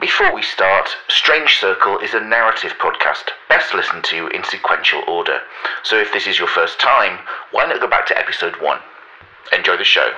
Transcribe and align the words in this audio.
Before 0.00 0.32
we 0.32 0.42
start, 0.42 0.88
Strange 1.08 1.58
Circle 1.58 1.98
is 1.98 2.14
a 2.14 2.20
narrative 2.20 2.72
podcast 2.78 3.30
best 3.48 3.74
listened 3.74 4.04
to 4.04 4.28
in 4.28 4.44
sequential 4.44 5.02
order. 5.08 5.40
So 5.82 5.98
if 5.98 6.12
this 6.12 6.28
is 6.28 6.38
your 6.38 6.46
first 6.46 6.78
time, 6.78 7.18
why 7.50 7.66
not 7.66 7.80
go 7.80 7.88
back 7.88 8.06
to 8.06 8.16
episode 8.16 8.54
1? 8.62 8.78
Enjoy 9.52 9.76
the 9.76 9.82
show. 9.82 10.12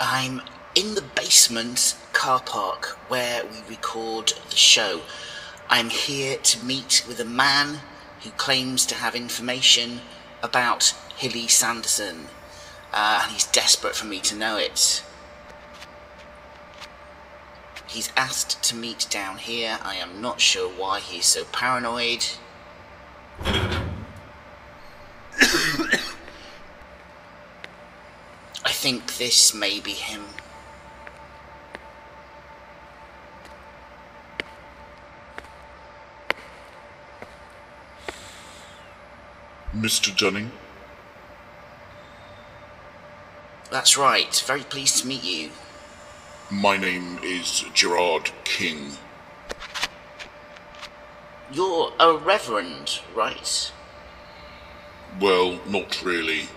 I'm 0.00 0.40
in 0.74 0.94
the 0.94 1.04
basement 1.14 1.98
car 2.14 2.40
park 2.40 2.96
where 3.08 3.44
we 3.44 3.58
record 3.68 4.32
the 4.48 4.56
show. 4.56 5.02
I'm 5.68 5.90
here 5.90 6.38
to 6.38 6.64
meet 6.64 7.04
with 7.06 7.20
a 7.20 7.26
man 7.26 7.80
who 8.22 8.30
claims 8.30 8.86
to 8.86 8.94
have 8.94 9.14
information 9.14 10.00
about 10.42 10.94
Hilly 11.16 11.48
Sanderson, 11.48 12.28
uh, 12.92 13.20
and 13.22 13.32
he's 13.32 13.46
desperate 13.46 13.94
for 13.94 14.06
me 14.06 14.20
to 14.20 14.34
know 14.34 14.56
it. 14.56 15.02
He's 17.88 18.10
asked 18.16 18.62
to 18.64 18.74
meet 18.74 19.06
down 19.10 19.38
here. 19.38 19.78
I 19.82 19.96
am 19.96 20.22
not 20.22 20.40
sure 20.40 20.70
why 20.70 21.00
he's 21.00 21.26
so 21.26 21.44
paranoid. 21.44 22.24
I 28.64 28.70
think 28.70 29.16
this 29.18 29.52
may 29.52 29.78
be 29.78 29.92
him. 29.92 30.24
Mr. 39.82 40.16
Dunning? 40.16 40.52
That's 43.72 43.98
right. 43.98 44.32
Very 44.46 44.62
pleased 44.62 45.02
to 45.02 45.08
meet 45.08 45.24
you. 45.24 45.50
My 46.52 46.76
name 46.76 47.18
is 47.20 47.64
Gerard 47.74 48.30
King. 48.44 48.92
You're 51.52 51.92
a 51.98 52.16
reverend, 52.16 53.00
right? 53.12 53.72
Well, 55.20 55.58
not 55.66 56.00
really. 56.04 56.48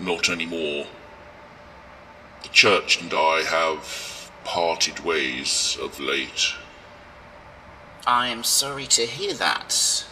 Not 0.00 0.28
anymore. 0.28 0.86
The 2.42 2.48
church 2.48 3.00
and 3.00 3.14
I 3.14 3.42
have 3.48 4.32
parted 4.42 5.04
ways 5.04 5.78
of 5.80 6.00
late. 6.00 6.54
I 8.04 8.26
am 8.28 8.42
sorry 8.42 8.86
to 8.88 9.06
hear 9.06 9.32
that. 9.34 10.06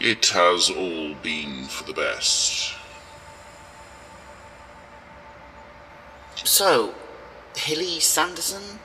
It 0.00 0.24
has 0.28 0.70
all 0.70 1.12
been 1.22 1.66
for 1.66 1.84
the 1.84 1.92
best. 1.92 2.72
So, 6.42 6.94
Hilly 7.54 8.00
Sanderson? 8.00 8.80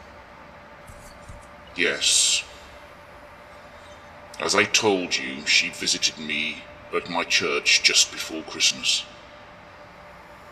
Yes. 1.77 2.43
As 4.41 4.55
I 4.55 4.66
told 4.66 5.16
you, 5.16 5.45
she 5.45 5.69
visited 5.69 6.17
me 6.17 6.63
at 6.93 7.09
my 7.09 7.23
church 7.23 7.81
just 7.81 8.11
before 8.11 8.41
Christmas. 8.41 9.05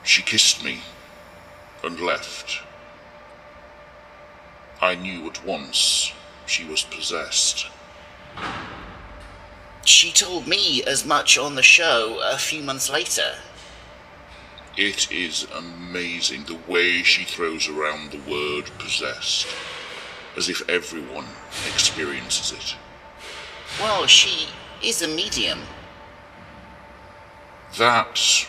She 0.06 0.22
kissed 0.22 0.64
me 0.64 0.80
and 1.84 2.00
left. 2.00 2.62
I 4.82 4.96
knew 4.96 5.28
at 5.28 5.46
once 5.46 6.14
she 6.46 6.64
was 6.64 6.84
possessed. 6.84 7.68
She 9.86 10.12
told 10.12 10.48
me 10.48 10.82
as 10.84 11.06
much 11.06 11.38
on 11.38 11.56
the 11.56 11.64
show 11.64 12.20
a 12.24 12.38
few 12.38 12.62
months 12.64 12.90
later. 12.90 13.36
It 14.78 15.12
is 15.12 15.46
amazing 15.54 16.46
the 16.46 16.60
way 16.72 17.04
she 17.04 17.26
throws 17.26 17.68
around 17.68 18.12
the 18.12 18.32
word 18.32 18.72
possessed, 18.80 19.48
as 20.38 20.50
if 20.50 20.68
everyone 20.70 21.28
experiences 21.74 22.54
it. 22.54 22.76
Well, 23.80 24.08
she 24.08 24.48
is 24.82 25.02
a 25.02 25.08
medium. 25.08 25.60
That 27.78 28.48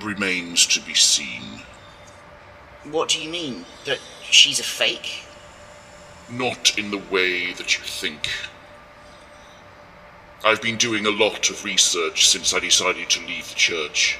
remains 0.00 0.66
to 0.66 0.80
be 0.80 0.94
seen. 0.94 1.62
What 2.84 3.08
do 3.08 3.20
you 3.20 3.28
mean? 3.28 3.64
That 3.86 3.98
she's 4.30 4.60
a 4.60 4.64
fake? 4.64 5.24
Not 6.30 6.78
in 6.78 6.90
the 6.90 7.02
way 7.10 7.52
that 7.54 7.76
you 7.76 7.84
think. 7.84 8.28
I've 10.46 10.60
been 10.60 10.76
doing 10.76 11.06
a 11.06 11.10
lot 11.10 11.48
of 11.48 11.64
research 11.64 12.28
since 12.28 12.52
I 12.52 12.60
decided 12.60 13.08
to 13.08 13.26
leave 13.26 13.48
the 13.48 13.54
church. 13.54 14.18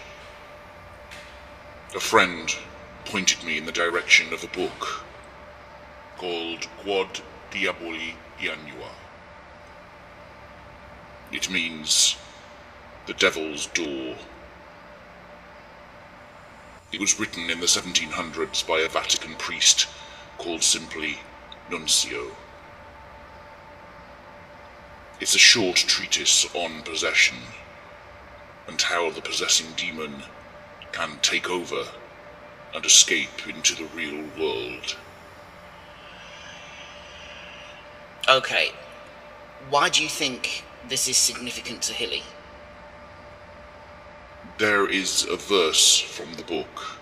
A 1.94 2.00
friend 2.00 2.50
pointed 3.04 3.44
me 3.44 3.58
in 3.58 3.66
the 3.66 3.72
direction 3.72 4.32
of 4.32 4.42
a 4.42 4.46
book 4.46 5.04
called 6.16 6.66
Quod 6.78 7.20
Diaboli 7.50 8.14
Iannua. 8.40 8.92
It 11.30 11.50
means 11.50 12.16
the 13.04 13.12
Devil's 13.12 13.66
Door. 13.66 14.16
It 16.91 17.00
was 17.00 17.20
written 17.20 17.50
in 17.50 17.60
the 17.60 17.66
1700s 17.66 18.66
by 18.66 18.78
a 18.78 18.88
Vatican 18.88 19.34
priest 19.34 19.88
called 20.38 20.62
simply 20.62 21.18
Nuncio. 21.70 22.34
It's 25.24 25.34
a 25.34 25.38
short 25.38 25.76
treatise 25.76 26.46
on 26.54 26.82
possession 26.82 27.38
and 28.68 28.78
how 28.78 29.10
the 29.10 29.22
possessing 29.22 29.68
demon 29.74 30.22
can 30.92 31.18
take 31.22 31.48
over 31.48 31.86
and 32.74 32.84
escape 32.84 33.48
into 33.48 33.74
the 33.74 33.86
real 33.96 34.22
world. 34.38 34.98
Okay. 38.28 38.72
Why 39.70 39.88
do 39.88 40.02
you 40.02 40.10
think 40.10 40.62
this 40.90 41.08
is 41.08 41.16
significant 41.16 41.80
to 41.84 41.94
Hilly? 41.94 42.24
There 44.58 44.86
is 44.86 45.24
a 45.24 45.38
verse 45.38 45.98
from 45.98 46.34
the 46.34 46.42
book 46.42 46.98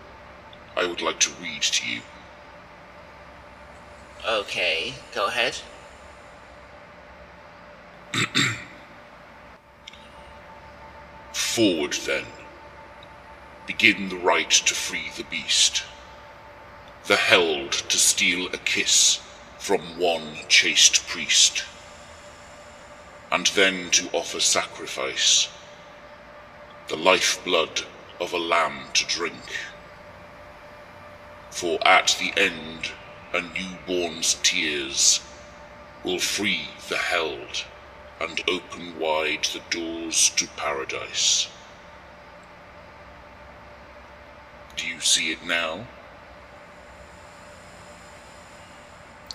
I 0.77 0.87
would 0.87 1.03
like 1.03 1.19
to 1.19 1.33
read 1.43 1.63
to 1.63 1.91
you. 1.91 2.03
Okay, 4.25 4.95
go 5.13 5.27
ahead. 5.27 5.57
Forward 11.55 11.93
then. 12.07 12.25
Begin 13.67 14.09
the 14.09 14.17
rite 14.17 14.53
to 14.65 14.75
free 14.75 15.11
the 15.19 15.25
beast. 15.25 15.83
The 17.05 17.17
held 17.17 17.73
to 17.73 17.99
steal 17.99 18.47
a 18.47 18.57
kiss 18.57 19.21
from 19.59 19.99
one 19.99 20.39
chaste 20.49 21.07
priest. 21.07 21.65
And 23.31 23.49
then 23.49 23.91
to 23.91 24.09
offer 24.15 24.41
sacrifice. 24.41 25.51
The 26.89 26.97
lifeblood 26.97 27.83
of 28.19 28.33
a 28.33 28.39
lamb 28.39 28.87
to 28.95 29.05
drink. 29.05 29.45
For 31.51 31.87
at 31.87 32.17
the 32.19 32.33
end 32.35 32.93
a 33.35 33.43
newborn's 33.43 34.37
tears 34.43 35.21
will 36.03 36.19
free 36.19 36.71
the 36.89 36.97
held 36.97 37.65
and 38.23 38.41
open 38.49 38.99
wide 38.99 39.45
the 39.53 39.61
doors 39.71 40.31
to 40.31 40.47
paradise. 40.57 41.49
Do 44.77 44.87
you 44.87 45.01
see 45.01 45.33
it 45.33 45.45
now? 45.45 45.87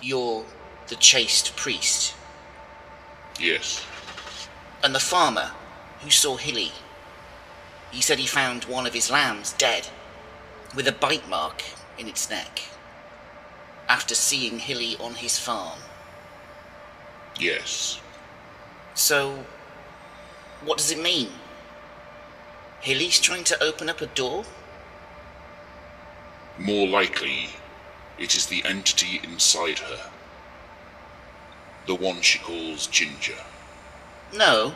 You're 0.00 0.44
the 0.88 0.96
chaste 0.96 1.54
priest. 1.54 2.14
Yes. 3.38 3.84
And 4.82 4.94
the 4.94 5.00
farmer 5.00 5.50
who 6.00 6.10
saw 6.10 6.36
Hilly. 6.36 6.72
He 7.90 8.00
said 8.00 8.18
he 8.18 8.26
found 8.26 8.64
one 8.64 8.86
of 8.86 8.94
his 8.94 9.10
lambs 9.10 9.52
dead, 9.54 9.88
with 10.74 10.86
a 10.88 10.92
bite 10.92 11.28
mark 11.28 11.62
in 11.98 12.08
its 12.08 12.30
neck, 12.30 12.62
after 13.88 14.14
seeing 14.14 14.58
Hilly 14.58 14.96
on 14.98 15.14
his 15.14 15.38
farm. 15.38 15.78
Yes. 17.38 18.00
So, 19.08 19.46
what 20.62 20.76
does 20.76 20.90
it 20.90 21.02
mean? 21.02 21.30
Hilly's 22.82 23.18
trying 23.18 23.44
to 23.44 23.62
open 23.62 23.88
up 23.88 24.02
a 24.02 24.06
door? 24.06 24.44
More 26.58 26.86
likely, 26.86 27.48
it 28.18 28.34
is 28.34 28.44
the 28.44 28.62
entity 28.66 29.18
inside 29.24 29.78
her. 29.78 30.10
The 31.86 31.94
one 31.94 32.20
she 32.20 32.38
calls 32.38 32.86
Ginger. 32.86 33.40
No, 34.36 34.74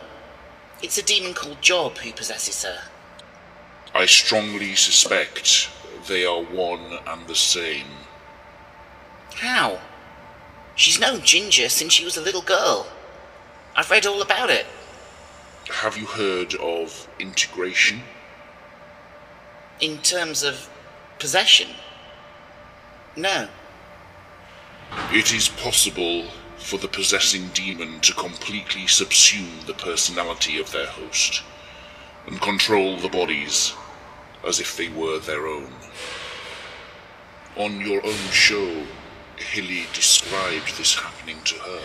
it's 0.82 0.96
a 0.96 1.02
demon 1.02 1.34
called 1.34 1.60
Job 1.60 1.98
who 1.98 2.10
possesses 2.12 2.64
her. 2.64 2.84
I 3.94 4.06
strongly 4.06 4.76
suspect 4.76 5.68
they 6.08 6.24
are 6.24 6.42
one 6.42 7.00
and 7.06 7.26
the 7.26 7.34
same. 7.34 8.08
How? 9.34 9.78
She's 10.74 10.98
known 10.98 11.20
Ginger 11.20 11.68
since 11.68 11.92
she 11.92 12.06
was 12.06 12.16
a 12.16 12.22
little 12.22 12.40
girl. 12.40 12.86
I've 13.74 13.90
read 13.90 14.06
all 14.06 14.20
about 14.20 14.50
it. 14.50 14.66
Have 15.70 15.96
you 15.96 16.04
heard 16.04 16.54
of 16.56 17.08
integration? 17.18 18.02
In 19.80 19.98
terms 19.98 20.42
of 20.42 20.68
possession? 21.18 21.68
No. 23.16 23.48
It 25.10 25.32
is 25.32 25.48
possible 25.48 26.26
for 26.58 26.76
the 26.76 26.88
possessing 26.88 27.48
demon 27.54 28.00
to 28.00 28.12
completely 28.12 28.82
subsume 28.82 29.64
the 29.66 29.74
personality 29.74 30.60
of 30.60 30.70
their 30.70 30.86
host 30.86 31.42
and 32.26 32.40
control 32.40 32.98
the 32.98 33.08
bodies 33.08 33.72
as 34.46 34.60
if 34.60 34.76
they 34.76 34.88
were 34.88 35.18
their 35.18 35.46
own. 35.46 35.72
On 37.56 37.80
your 37.80 38.04
own 38.04 38.28
show, 38.30 38.86
Hilly 39.36 39.86
described 39.94 40.76
this 40.76 40.94
happening 40.94 41.38
to 41.44 41.54
her. 41.56 41.82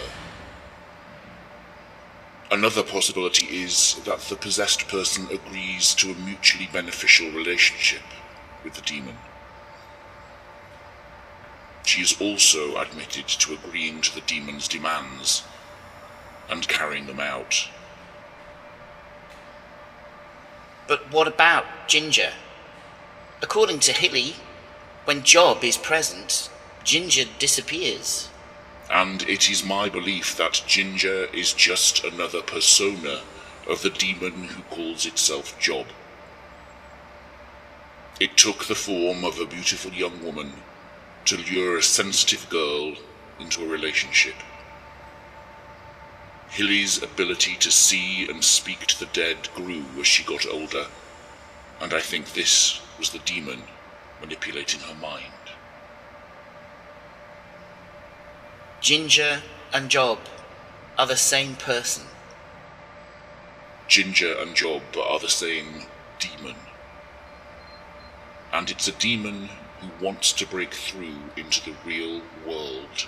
Another 2.49 2.81
possibility 2.81 3.45
is 3.45 3.95
that 4.05 4.19
the 4.21 4.37
possessed 4.37 4.87
person 4.87 5.27
agrees 5.29 5.93
to 5.95 6.11
a 6.11 6.15
mutually 6.15 6.69
beneficial 6.71 7.29
relationship 7.31 8.01
with 8.63 8.73
the 8.73 8.81
demon. 8.81 9.17
She 11.83 12.01
is 12.01 12.19
also 12.21 12.77
admitted 12.77 13.27
to 13.27 13.53
agreeing 13.53 13.99
to 14.01 14.15
the 14.15 14.21
demon's 14.21 14.69
demands 14.69 15.43
and 16.49 16.65
carrying 16.69 17.07
them 17.07 17.19
out. 17.19 17.67
But 20.87 21.11
what 21.11 21.27
about 21.27 21.65
Ginger? 21.87 22.31
According 23.41 23.79
to 23.81 23.91
Hilly, 23.91 24.35
when 25.03 25.23
Job 25.23 25.65
is 25.65 25.75
present, 25.75 26.49
Ginger 26.85 27.25
disappears. 27.39 28.29
And 28.89 29.23
it 29.23 29.49
is 29.49 29.63
my 29.63 29.89
belief 29.89 30.37
that 30.37 30.63
Ginger 30.65 31.25
is 31.33 31.53
just 31.53 32.03
another 32.03 32.41
persona 32.41 33.21
of 33.67 33.81
the 33.81 33.89
demon 33.89 34.45
who 34.45 34.63
calls 34.63 35.05
itself 35.05 35.59
Job. 35.59 35.87
It 38.19 38.37
took 38.37 38.65
the 38.65 38.75
form 38.75 39.23
of 39.23 39.39
a 39.39 39.45
beautiful 39.45 39.91
young 39.91 40.23
woman 40.23 40.53
to 41.25 41.37
lure 41.37 41.77
a 41.77 41.83
sensitive 41.83 42.49
girl 42.49 42.95
into 43.39 43.63
a 43.63 43.67
relationship. 43.67 44.35
Hilly's 46.49 47.03
ability 47.03 47.55
to 47.57 47.71
see 47.71 48.27
and 48.29 48.43
speak 48.43 48.87
to 48.87 48.99
the 48.99 49.05
dead 49.07 49.49
grew 49.53 49.83
as 49.99 50.07
she 50.07 50.23
got 50.23 50.47
older, 50.47 50.87
and 51.81 51.93
I 51.93 51.99
think 51.99 52.33
this 52.33 52.81
was 52.97 53.11
the 53.11 53.19
demon 53.19 53.63
manipulating 54.21 54.79
her 54.79 54.95
mind. 54.95 55.46
Ginger 58.79 59.41
and 59.73 59.89
Job 59.89 60.19
are 60.99 61.07
the 61.07 61.17
same 61.17 61.55
person. 61.55 62.05
Ginger 63.87 64.35
and 64.37 64.55
Job 64.55 64.83
are 65.01 65.19
the 65.19 65.29
same 65.29 65.85
demon. 66.19 66.55
And 68.53 68.69
it's 68.69 68.87
a 68.87 68.91
demon 68.91 69.49
who 69.81 70.05
wants 70.05 70.31
to 70.33 70.45
break 70.45 70.73
through 70.73 71.15
into 71.35 71.65
the 71.65 71.75
real 71.85 72.21
world. 72.45 73.07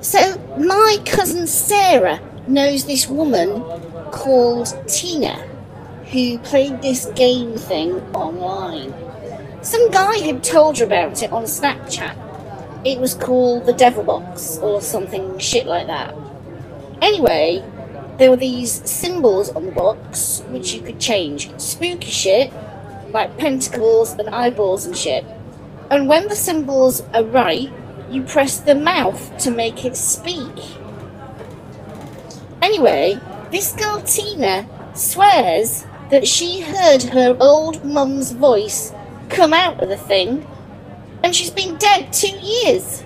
So, 0.00 0.47
my 0.58 0.98
cousin 1.04 1.46
Sarah 1.46 2.20
knows 2.46 2.84
this 2.84 3.08
woman 3.08 3.62
called 4.10 4.74
Tina 4.88 5.34
who 6.10 6.38
played 6.38 6.80
this 6.82 7.06
game 7.14 7.56
thing 7.56 7.92
online. 8.14 8.94
Some 9.62 9.90
guy 9.90 10.18
had 10.18 10.42
told 10.42 10.78
her 10.78 10.84
about 10.84 11.22
it 11.22 11.30
on 11.30 11.44
Snapchat. 11.44 12.16
It 12.84 12.98
was 12.98 13.14
called 13.14 13.66
the 13.66 13.72
Devil 13.72 14.04
Box 14.04 14.58
or 14.58 14.80
something 14.80 15.38
shit 15.38 15.66
like 15.66 15.86
that. 15.86 16.14
Anyway, 17.02 17.62
there 18.18 18.30
were 18.30 18.36
these 18.36 18.88
symbols 18.88 19.50
on 19.50 19.66
the 19.66 19.72
box 19.72 20.42
which 20.48 20.72
you 20.72 20.80
could 20.80 20.98
change. 20.98 21.50
Spooky 21.60 22.10
shit, 22.10 22.52
like 23.10 23.36
pentacles 23.38 24.12
and 24.12 24.28
eyeballs 24.30 24.86
and 24.86 24.96
shit. 24.96 25.24
And 25.90 26.08
when 26.08 26.28
the 26.28 26.36
symbols 26.36 27.02
are 27.14 27.24
right, 27.24 27.70
you 28.10 28.22
press 28.22 28.58
the 28.58 28.74
mouth 28.74 29.36
to 29.38 29.50
make 29.50 29.84
it 29.84 29.96
speak. 29.96 30.52
Anyway, 32.62 33.18
this 33.50 33.72
girl 33.72 34.00
Tina 34.02 34.66
swears 34.94 35.86
that 36.10 36.26
she 36.26 36.60
heard 36.60 37.02
her 37.02 37.36
old 37.40 37.84
mum's 37.84 38.32
voice 38.32 38.92
come 39.28 39.52
out 39.52 39.82
of 39.82 39.88
the 39.88 39.96
thing, 39.96 40.46
and 41.22 41.34
she's 41.34 41.50
been 41.50 41.76
dead 41.76 42.12
two 42.12 42.36
years. 42.36 43.04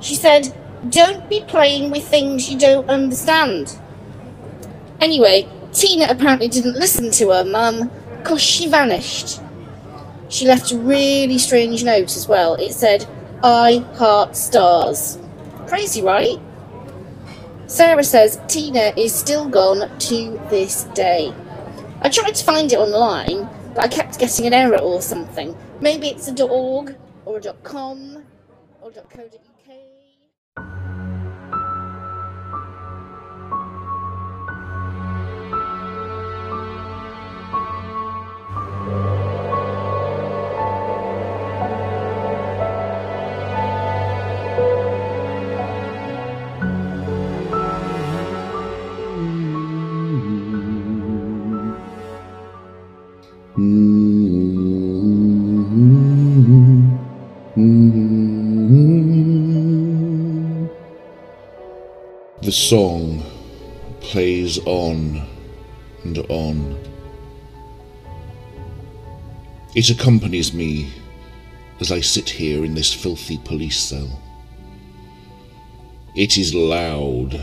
She 0.00 0.14
said, 0.14 0.54
Don't 0.88 1.28
be 1.28 1.42
playing 1.46 1.90
with 1.90 2.06
things 2.06 2.50
you 2.50 2.58
don't 2.58 2.88
understand. 2.88 3.78
Anyway, 5.00 5.48
Tina 5.72 6.06
apparently 6.08 6.48
didn't 6.48 6.74
listen 6.74 7.10
to 7.12 7.30
her 7.30 7.44
mum 7.44 7.90
because 8.18 8.40
she 8.40 8.68
vanished. 8.68 9.40
She 10.28 10.46
left 10.46 10.72
a 10.72 10.78
really 10.78 11.38
strange 11.38 11.84
note 11.84 12.16
as 12.16 12.26
well. 12.26 12.54
It 12.54 12.72
said, 12.72 13.06
I 13.44 13.84
heart 13.96 14.36
stars. 14.36 15.18
Crazy, 15.66 16.00
right? 16.00 16.40
Sarah 17.66 18.02
says 18.02 18.40
Tina 18.48 18.94
is 18.96 19.14
still 19.14 19.50
gone 19.50 19.98
to 19.98 20.40
this 20.48 20.84
day. 20.94 21.30
I 22.00 22.08
tried 22.08 22.34
to 22.36 22.42
find 22.42 22.72
it 22.72 22.78
online, 22.78 23.46
but 23.74 23.84
I 23.84 23.88
kept 23.88 24.18
getting 24.18 24.46
an 24.46 24.54
error 24.54 24.80
or 24.80 25.02
something. 25.02 25.54
Maybe 25.82 26.08
it's 26.08 26.26
a 26.26 26.42
.org 26.42 26.96
or 27.26 27.36
a 27.36 27.52
.com 27.62 28.24
or 28.80 28.90
.co.uk. 28.90 29.53
The 62.44 62.52
song 62.52 63.24
plays 64.00 64.58
on 64.66 65.26
and 66.02 66.18
on. 66.28 66.78
It 69.74 69.88
accompanies 69.88 70.52
me 70.52 70.92
as 71.80 71.90
I 71.90 72.00
sit 72.00 72.28
here 72.28 72.66
in 72.66 72.74
this 72.74 72.92
filthy 72.92 73.38
police 73.38 73.80
cell. 73.80 74.20
It 76.14 76.36
is 76.36 76.54
loud, 76.54 77.40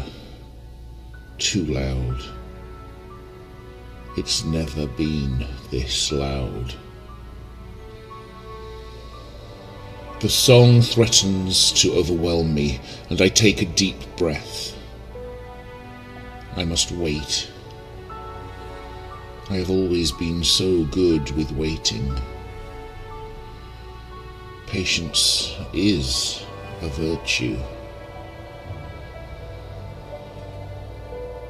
too 1.40 1.66
loud. 1.66 2.22
It's 4.18 4.44
never 4.44 4.86
been 4.86 5.48
this 5.72 6.12
loud. 6.12 6.76
The 10.20 10.30
song 10.30 10.84
threatens 10.84 11.72
to 11.82 11.94
overwhelm 11.94 12.54
me, 12.54 12.80
and 13.10 13.20
I 13.20 13.30
take 13.30 13.64
a 13.64 13.66
deep 13.66 13.98
breath. 14.16 14.71
I 16.56 16.66
must 16.66 16.92
wait. 16.92 17.50
I 19.50 19.56
have 19.56 19.70
always 19.70 20.12
been 20.12 20.44
so 20.44 20.84
good 20.86 21.32
with 21.32 21.52
waiting. 21.52 22.14
Patience 24.68 25.56
is 25.74 26.44
a 26.82 26.90
virtue. 26.90 27.58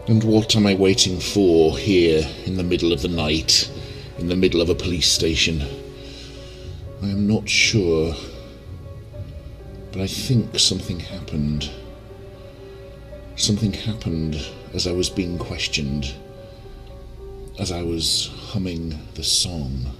And 0.07 0.23
what 0.23 0.55
am 0.55 0.67
I 0.67 0.75
waiting 0.75 1.19
for 1.19 1.77
here 1.77 2.27
in 2.45 2.57
the 2.57 2.63
middle 2.63 2.93
of 2.93 3.01
the 3.01 3.07
night, 3.07 3.71
in 4.19 4.27
the 4.27 4.35
middle 4.35 4.61
of 4.61 4.69
a 4.69 4.75
police 4.75 5.11
station? 5.11 5.61
I 7.01 7.07
am 7.07 7.27
not 7.27 7.49
sure, 7.49 8.15
but 9.91 10.01
I 10.01 10.07
think 10.07 10.59
something 10.59 10.99
happened. 10.99 11.71
Something 13.35 13.73
happened 13.73 14.39
as 14.73 14.87
I 14.87 14.91
was 14.91 15.09
being 15.09 15.37
questioned, 15.37 16.13
as 17.59 17.71
I 17.71 17.83
was 17.83 18.29
humming 18.49 18.99
the 19.15 19.23
song. 19.23 19.91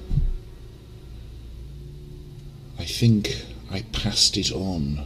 I 2.79 2.85
think 2.85 3.45
I 3.69 3.81
passed 3.91 4.37
it 4.37 4.51
on. 4.51 5.05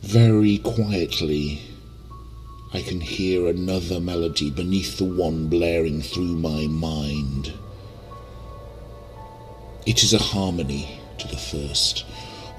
Very 0.00 0.58
quietly, 0.58 1.60
I 2.72 2.80
can 2.82 3.00
hear 3.00 3.48
another 3.48 4.00
melody 4.00 4.50
beneath 4.50 4.98
the 4.98 5.04
one 5.04 5.48
blaring 5.48 6.00
through 6.00 6.36
my 6.36 6.66
mind. 6.66 7.52
It 9.84 10.02
is 10.02 10.14
a 10.14 10.18
harmony 10.18 11.00
to 11.18 11.28
the 11.28 11.36
first, 11.36 12.04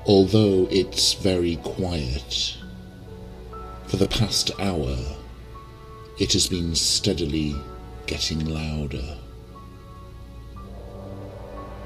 although 0.06 0.68
it's 0.70 1.14
very 1.14 1.56
quiet. 1.56 2.58
For 3.94 3.98
the 3.98 4.08
past 4.08 4.50
hour, 4.60 4.98
it 6.18 6.34
has 6.34 6.48
been 6.48 6.74
steadily 6.74 7.56
getting 8.08 8.44
louder. 8.44 9.20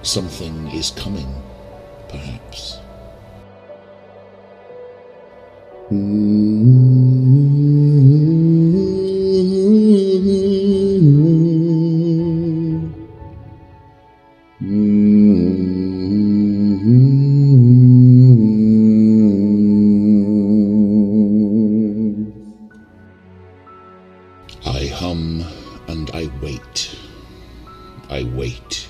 Something 0.03 0.69
is 0.69 0.91
coming, 0.91 1.27
perhaps. 2.07 2.77
I 24.87 24.89
hum 24.89 25.43
and 25.89 26.09
I 26.11 26.31
wait. 26.41 26.95
I 28.09 28.23
wait 28.23 28.87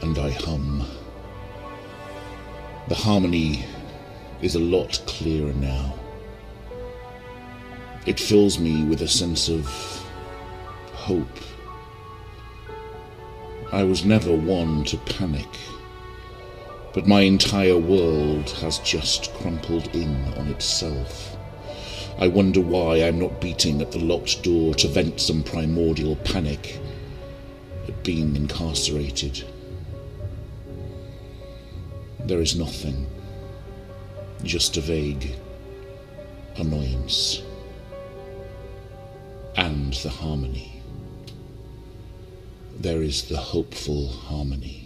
and 0.00 0.16
I 0.16 0.30
hum. 0.30 0.86
The 2.86 2.94
harmony 2.94 3.64
is 4.42 4.54
a 4.54 4.60
lot 4.60 5.02
clearer 5.08 5.52
now. 5.54 5.96
It 8.06 8.20
fills 8.20 8.60
me 8.60 8.84
with 8.84 9.02
a 9.02 9.08
sense 9.08 9.48
of 9.48 9.66
hope. 10.92 11.38
I 13.72 13.82
was 13.82 14.04
never 14.04 14.36
one 14.36 14.84
to 14.84 14.98
panic, 14.98 15.48
but 16.94 17.08
my 17.08 17.22
entire 17.22 17.78
world 17.78 18.50
has 18.62 18.78
just 18.78 19.34
crumpled 19.34 19.92
in 19.96 20.14
on 20.34 20.46
itself. 20.46 21.35
I 22.18 22.28
wonder 22.28 22.62
why 22.62 23.02
I'm 23.02 23.18
not 23.18 23.42
beating 23.42 23.82
at 23.82 23.92
the 23.92 23.98
locked 23.98 24.42
door 24.42 24.74
to 24.76 24.88
vent 24.88 25.20
some 25.20 25.42
primordial 25.42 26.16
panic 26.16 26.80
at 27.86 28.02
being 28.02 28.34
incarcerated. 28.34 29.44
There 32.24 32.40
is 32.40 32.56
nothing, 32.56 33.06
just 34.42 34.78
a 34.78 34.80
vague 34.80 35.36
annoyance 36.56 37.42
and 39.56 39.92
the 39.94 40.08
harmony. 40.08 40.82
There 42.78 43.02
is 43.02 43.24
the 43.24 43.36
hopeful 43.36 44.08
harmony. 44.08 44.85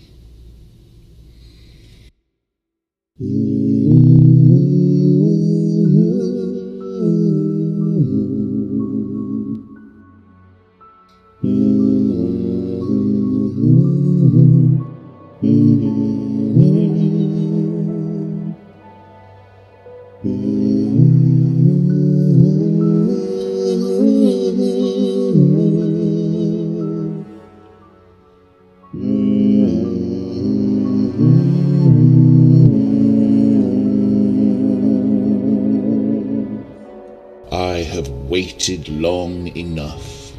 Waited 38.61 38.90
long 38.90 39.47
enough. 39.57 40.33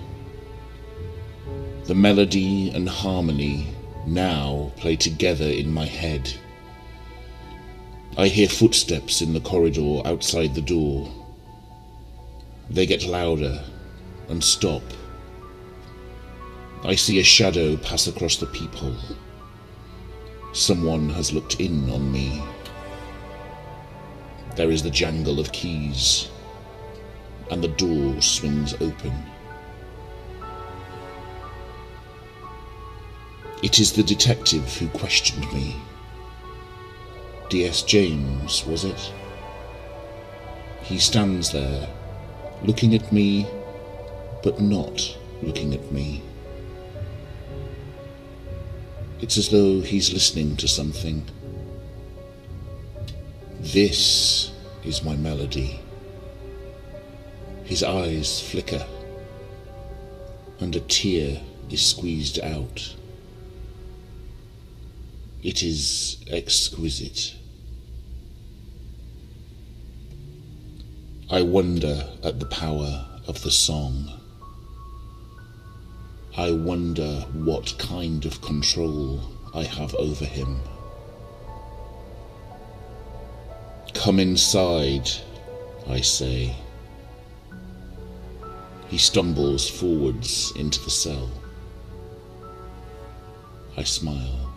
The 1.85 1.95
melody 1.95 2.69
and 2.69 2.87
harmony 2.87 3.73
now 4.05 4.71
play 4.77 4.95
together 4.95 5.47
in 5.47 5.73
my 5.73 5.85
head. 5.85 6.31
I 8.17 8.27
hear 8.27 8.47
footsteps 8.47 9.23
in 9.23 9.33
the 9.33 9.39
corridor 9.39 10.03
outside 10.05 10.53
the 10.53 10.61
door. 10.61 11.09
They 12.69 12.85
get 12.85 13.07
louder 13.07 13.63
and 14.29 14.43
stop. 14.43 14.83
I 16.83 16.93
see 16.93 17.19
a 17.19 17.23
shadow 17.23 17.75
pass 17.75 18.05
across 18.05 18.35
the 18.35 18.45
peephole. 18.45 19.17
Someone 20.53 21.09
has 21.09 21.33
looked 21.33 21.59
in 21.59 21.89
on 21.89 22.11
me. 22.11 22.39
There 24.55 24.69
is 24.69 24.83
the 24.83 24.91
jangle 24.91 25.39
of 25.39 25.51
keys, 25.51 26.29
and 27.51 27.61
the 27.61 27.67
door 27.67 28.19
swings 28.21 28.73
open. 28.75 29.13
It 33.61 33.79
is 33.79 33.91
the 33.91 34.01
detective 34.01 34.77
who 34.77 34.87
questioned 34.87 35.51
me. 35.53 35.75
D.S. 37.49 37.83
James, 37.83 38.65
was 38.65 38.85
it? 38.85 39.13
He 40.81 40.97
stands 40.97 41.51
there, 41.51 41.87
looking 42.63 42.95
at 42.95 43.11
me, 43.11 43.45
but 44.41 44.61
not 44.61 45.17
looking 45.43 45.73
at 45.73 45.91
me. 45.91 46.23
It's 49.19 49.37
as 49.37 49.49
though 49.49 49.81
he's 49.81 50.13
listening 50.13 50.55
to 50.55 50.67
something. 50.67 51.29
This 53.59 54.51
is 54.83 55.03
my 55.03 55.15
melody. 55.17 55.80
His 57.71 57.83
eyes 57.83 58.41
flicker, 58.41 58.85
and 60.59 60.75
a 60.75 60.81
tear 60.81 61.41
is 61.69 61.85
squeezed 61.85 62.37
out. 62.41 62.93
It 65.41 65.63
is 65.63 66.17
exquisite. 66.29 67.33
I 71.29 71.43
wonder 71.43 72.09
at 72.21 72.41
the 72.41 72.45
power 72.45 73.07
of 73.25 73.41
the 73.41 73.51
song. 73.51 74.19
I 76.35 76.51
wonder 76.51 77.21
what 77.31 77.77
kind 77.79 78.25
of 78.25 78.41
control 78.41 79.21
I 79.53 79.63
have 79.63 79.95
over 79.95 80.25
him. 80.25 80.59
Come 83.93 84.19
inside, 84.19 85.09
I 85.87 86.01
say. 86.01 86.53
He 88.91 88.97
stumbles 88.97 89.69
forwards 89.69 90.51
into 90.57 90.83
the 90.83 90.89
cell. 90.89 91.29
I 93.77 93.83
smile. 93.83 94.53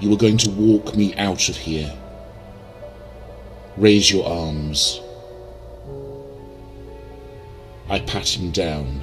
You 0.00 0.10
are 0.14 0.16
going 0.16 0.38
to 0.38 0.50
walk 0.50 0.96
me 0.96 1.14
out 1.16 1.50
of 1.50 1.56
here. 1.58 1.94
Raise 3.76 4.10
your 4.10 4.26
arms. 4.26 5.02
I 7.90 7.98
pat 7.98 8.26
him 8.26 8.50
down. 8.50 9.02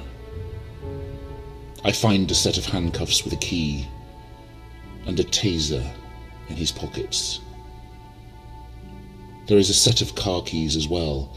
I 1.84 1.92
find 1.92 2.28
a 2.28 2.34
set 2.34 2.58
of 2.58 2.66
handcuffs 2.66 3.22
with 3.22 3.34
a 3.34 3.36
key 3.36 3.86
and 5.06 5.20
a 5.20 5.24
taser 5.24 5.88
in 6.48 6.56
his 6.56 6.72
pockets. 6.72 7.38
There 9.46 9.58
is 9.58 9.70
a 9.70 9.74
set 9.74 10.02
of 10.02 10.16
car 10.16 10.42
keys 10.42 10.74
as 10.74 10.88
well, 10.88 11.32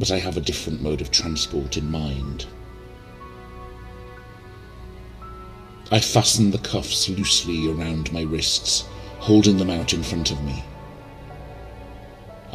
but 0.00 0.10
I 0.10 0.18
have 0.18 0.38
a 0.38 0.40
different 0.40 0.80
mode 0.80 1.02
of 1.02 1.10
transport 1.10 1.76
in 1.76 1.90
mind. 1.90 2.46
I 5.92 6.00
fasten 6.00 6.50
the 6.50 6.58
cuffs 6.58 7.10
loosely 7.10 7.70
around 7.70 8.10
my 8.10 8.22
wrists, 8.22 8.86
holding 9.18 9.58
them 9.58 9.68
out 9.68 9.92
in 9.92 10.02
front 10.02 10.30
of 10.30 10.42
me. 10.42 10.64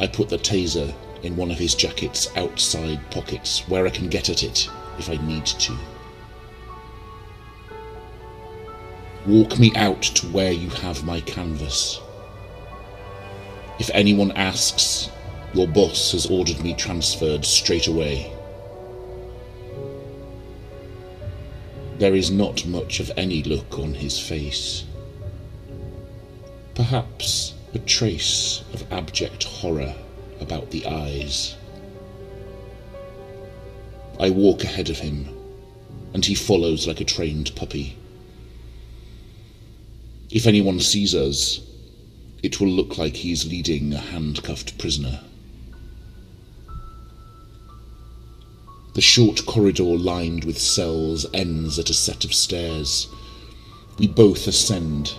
I 0.00 0.08
put 0.08 0.28
the 0.28 0.38
taser 0.38 0.92
in 1.22 1.36
one 1.36 1.52
of 1.52 1.58
his 1.58 1.76
jacket's 1.76 2.36
outside 2.36 3.10
pockets 3.12 3.60
where 3.68 3.86
I 3.86 3.90
can 3.90 4.08
get 4.08 4.28
at 4.28 4.42
it 4.42 4.68
if 4.98 5.08
I 5.08 5.16
need 5.24 5.46
to. 5.46 5.78
Walk 9.24 9.56
me 9.56 9.72
out 9.76 10.02
to 10.02 10.26
where 10.28 10.52
you 10.52 10.70
have 10.70 11.04
my 11.04 11.20
canvas. 11.20 12.00
If 13.78 13.88
anyone 13.94 14.32
asks, 14.32 15.10
your 15.56 15.66
boss 15.66 16.12
has 16.12 16.26
ordered 16.26 16.62
me 16.62 16.74
transferred 16.74 17.42
straight 17.42 17.86
away. 17.86 18.30
There 21.98 22.14
is 22.14 22.30
not 22.30 22.66
much 22.66 23.00
of 23.00 23.10
any 23.16 23.42
look 23.42 23.78
on 23.78 23.94
his 23.94 24.20
face. 24.20 24.84
Perhaps 26.74 27.54
a 27.72 27.78
trace 27.78 28.64
of 28.74 28.92
abject 28.92 29.44
horror 29.44 29.94
about 30.40 30.70
the 30.72 30.86
eyes. 30.86 31.56
I 34.20 34.28
walk 34.28 34.62
ahead 34.62 34.90
of 34.90 34.98
him, 34.98 35.26
and 36.12 36.22
he 36.22 36.34
follows 36.34 36.86
like 36.86 37.00
a 37.00 37.04
trained 37.04 37.56
puppy. 37.56 37.96
If 40.30 40.46
anyone 40.46 40.80
sees 40.80 41.14
us, 41.14 41.60
it 42.42 42.60
will 42.60 42.68
look 42.68 42.98
like 42.98 43.16
he 43.16 43.32
is 43.32 43.50
leading 43.50 43.94
a 43.94 43.98
handcuffed 43.98 44.76
prisoner. 44.76 45.22
The 48.96 49.02
short 49.02 49.44
corridor 49.44 49.82
lined 49.82 50.44
with 50.44 50.58
cells 50.58 51.26
ends 51.34 51.78
at 51.78 51.90
a 51.90 51.92
set 51.92 52.24
of 52.24 52.32
stairs. 52.32 53.08
We 53.98 54.08
both 54.08 54.46
ascend. 54.46 55.12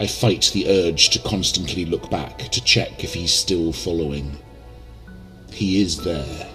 I 0.00 0.08
fight 0.08 0.50
the 0.52 0.68
urge 0.68 1.10
to 1.10 1.20
constantly 1.20 1.84
look 1.84 2.10
back 2.10 2.38
to 2.50 2.64
check 2.64 3.04
if 3.04 3.14
he's 3.14 3.32
still 3.32 3.72
following. 3.72 4.38
He 5.52 5.80
is 5.80 6.02
there. 6.02 6.48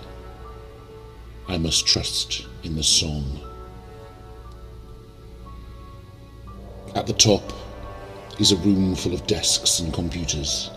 I 1.47 1.57
must 1.57 1.87
trust 1.87 2.45
in 2.63 2.75
the 2.75 2.83
song. 2.83 3.39
At 6.95 7.07
the 7.07 7.13
top 7.13 7.53
is 8.41 8.51
a 8.51 8.57
room 8.57 8.93
full 8.93 9.13
of 9.13 9.25
desks 9.25 9.79
and 9.79 9.93
computers. 9.93 10.69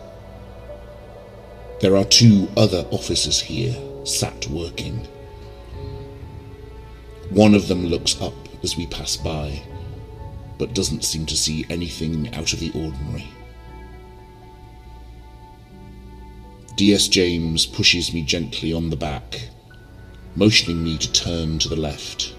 There 1.80 1.96
are 1.96 2.04
two 2.04 2.46
other 2.56 2.86
officers 2.92 3.40
here, 3.40 3.74
sat 4.04 4.46
working. 4.48 5.06
One 7.30 7.54
of 7.54 7.68
them 7.68 7.86
looks 7.86 8.20
up 8.20 8.34
as 8.62 8.76
we 8.76 8.86
pass 8.86 9.16
by, 9.16 9.62
but 10.58 10.74
doesn't 10.74 11.04
seem 11.04 11.26
to 11.26 11.36
see 11.36 11.66
anything 11.70 12.32
out 12.34 12.52
of 12.52 12.60
the 12.60 12.70
ordinary. 12.72 13.26
DS 16.76 17.08
James 17.08 17.66
pushes 17.66 18.12
me 18.12 18.22
gently 18.22 18.72
on 18.72 18.90
the 18.90 18.96
back, 18.96 19.48
motioning 20.36 20.82
me 20.82 20.98
to 20.98 21.12
turn 21.12 21.58
to 21.60 21.68
the 21.68 21.76
left. 21.76 22.34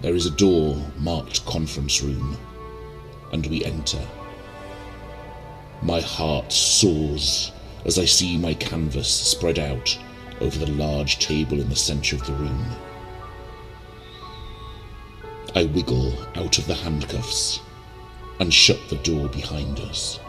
There 0.00 0.14
is 0.14 0.26
a 0.26 0.30
door 0.30 0.76
marked 0.98 1.44
conference 1.46 2.02
room, 2.02 2.36
and 3.32 3.46
we 3.46 3.64
enter. 3.64 4.00
My 5.82 6.00
heart 6.00 6.52
soars 6.52 7.52
as 7.88 7.98
I 7.98 8.04
see 8.04 8.36
my 8.36 8.52
canvas 8.52 9.08
spread 9.08 9.58
out 9.58 9.98
over 10.42 10.58
the 10.58 10.70
large 10.72 11.20
table 11.20 11.58
in 11.58 11.70
the 11.70 11.74
centre 11.74 12.16
of 12.16 12.26
the 12.26 12.34
room. 12.34 12.66
I 15.54 15.64
wiggle 15.64 16.12
out 16.36 16.58
of 16.58 16.66
the 16.66 16.74
handcuffs 16.74 17.60
and 18.40 18.52
shut 18.52 18.78
the 18.90 18.96
door 18.96 19.30
behind 19.30 19.80
us. 19.80 20.20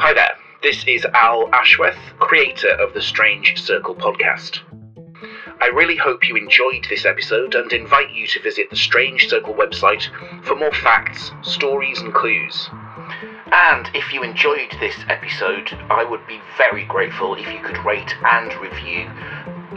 Hi 0.00 0.12
there, 0.14 0.36
this 0.64 0.84
is 0.88 1.04
Al 1.14 1.48
Ashworth, 1.54 1.94
creator 2.18 2.70
of 2.70 2.92
the 2.92 3.02
Strange 3.02 3.62
Circle 3.62 3.94
podcast. 3.94 4.65
I 5.58 5.68
really 5.68 5.96
hope 5.96 6.28
you 6.28 6.36
enjoyed 6.36 6.86
this 6.88 7.06
episode 7.06 7.54
and 7.54 7.72
invite 7.72 8.10
you 8.10 8.26
to 8.26 8.42
visit 8.42 8.68
the 8.68 8.76
Strange 8.76 9.28
Circle 9.28 9.54
website 9.54 10.08
for 10.44 10.54
more 10.54 10.72
facts, 10.72 11.32
stories, 11.42 12.00
and 12.00 12.12
clues. 12.12 12.68
And 13.52 13.90
if 13.94 14.12
you 14.12 14.22
enjoyed 14.22 14.76
this 14.80 14.96
episode, 15.08 15.72
I 15.88 16.04
would 16.04 16.26
be 16.26 16.40
very 16.58 16.84
grateful 16.84 17.34
if 17.34 17.50
you 17.50 17.60
could 17.60 17.78
rate 17.86 18.14
and 18.24 18.52
review, 18.60 19.10